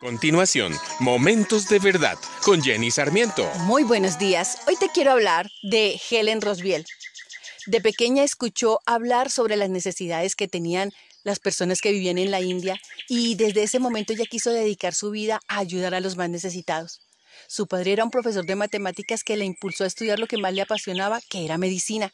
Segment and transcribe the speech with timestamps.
[0.00, 3.46] Continuación, Momentos de Verdad con Jenny Sarmiento.
[3.64, 4.56] Muy buenos días.
[4.66, 6.86] Hoy te quiero hablar de Helen Rosbiel.
[7.66, 10.90] De pequeña escuchó hablar sobre las necesidades que tenían
[11.22, 15.10] las personas que vivían en la India y desde ese momento ella quiso dedicar su
[15.10, 17.02] vida a ayudar a los más necesitados.
[17.46, 20.54] Su padre era un profesor de matemáticas que le impulsó a estudiar lo que más
[20.54, 22.10] le apasionaba, que era medicina.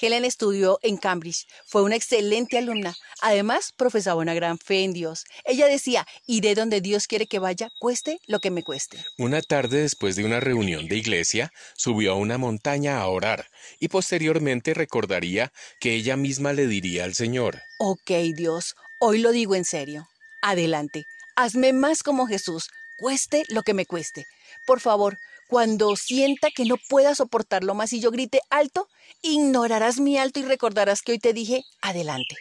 [0.00, 2.94] Helen estudió en Cambridge, fue una excelente alumna.
[3.20, 5.24] Además, profesaba una gran fe en Dios.
[5.44, 8.98] Ella decía, iré donde Dios quiere que vaya, cueste lo que me cueste.
[9.18, 13.46] Una tarde después de una reunión de iglesia, subió a una montaña a orar
[13.78, 19.56] y posteriormente recordaría que ella misma le diría al Señor, Ok, Dios, hoy lo digo
[19.56, 20.06] en serio.
[20.40, 24.26] Adelante, hazme más como Jesús, cueste lo que me cueste.
[24.66, 25.18] Por favor,
[25.52, 28.88] cuando sienta que no pueda soportarlo más y yo grite alto,
[29.20, 32.38] ignorarás mi alto y recordarás que hoy te dije adelante.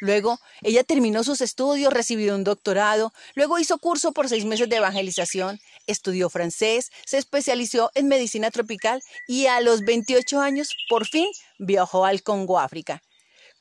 [0.00, 4.76] Luego, ella terminó sus estudios, recibió un doctorado, luego hizo curso por seis meses de
[4.76, 11.28] evangelización, estudió francés, se especializó en medicina tropical y a los 28 años, por fin,
[11.58, 13.02] viajó al Congo, África.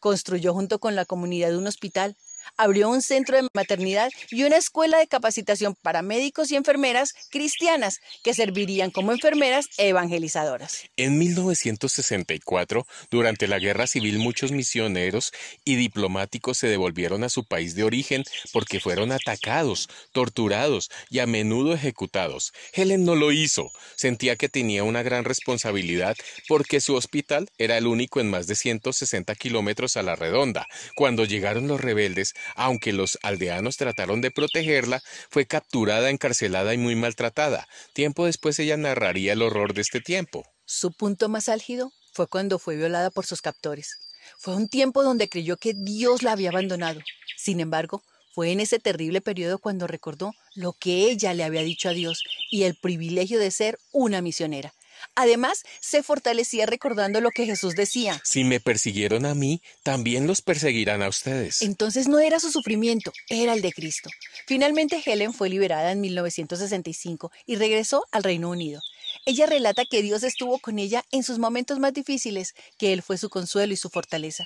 [0.01, 2.17] Construyó junto con la comunidad un hospital,
[2.57, 7.99] abrió un centro de maternidad y una escuela de capacitación para médicos y enfermeras cristianas
[8.23, 10.83] que servirían como enfermeras evangelizadoras.
[10.97, 15.31] En 1964, durante la Guerra Civil, muchos misioneros
[15.63, 21.27] y diplomáticos se devolvieron a su país de origen porque fueron atacados, torturados y a
[21.27, 22.53] menudo ejecutados.
[22.73, 23.71] Helen no lo hizo.
[23.95, 26.15] Sentía que tenía una gran responsabilidad
[26.47, 30.67] porque su hospital era el único en más de 160 kilómetros a la redonda.
[30.95, 36.95] Cuando llegaron los rebeldes, aunque los aldeanos trataron de protegerla, fue capturada, encarcelada y muy
[36.95, 37.67] maltratada.
[37.93, 40.45] Tiempo después ella narraría el horror de este tiempo.
[40.65, 43.97] Su punto más álgido fue cuando fue violada por sus captores.
[44.39, 47.01] Fue un tiempo donde creyó que Dios la había abandonado.
[47.37, 48.01] Sin embargo,
[48.35, 52.21] fue en ese terrible periodo cuando recordó lo que ella le había dicho a Dios
[52.51, 54.73] y el privilegio de ser una misionera.
[55.15, 58.21] Además, se fortalecía recordando lo que Jesús decía.
[58.23, 61.61] Si me persiguieron a mí, también los perseguirán a ustedes.
[61.61, 64.09] Entonces no era su sufrimiento, era el de Cristo.
[64.45, 68.81] Finalmente Helen fue liberada en 1965 y regresó al Reino Unido.
[69.25, 73.17] Ella relata que Dios estuvo con ella en sus momentos más difíciles, que Él fue
[73.17, 74.45] su consuelo y su fortaleza.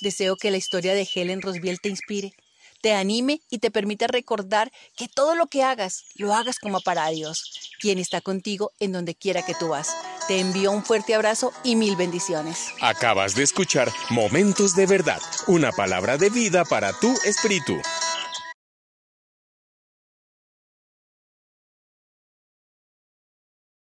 [0.00, 2.32] Deseo que la historia de Helen Rosbiel te inspire,
[2.84, 7.08] te anime y te permita recordar que todo lo que hagas, lo hagas como para
[7.08, 9.96] Dios, quien está contigo en donde quiera que tú vas.
[10.28, 12.68] Te envío un fuerte abrazo y mil bendiciones.
[12.82, 17.80] Acabas de escuchar Momentos de Verdad, una palabra de vida para tu espíritu.